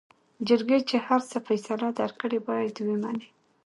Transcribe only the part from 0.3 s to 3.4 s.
جرګې چې هر څه فيصله درکړې بايد وې منې.